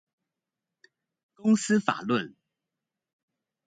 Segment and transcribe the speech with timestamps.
[1.35, 2.33] 公司法論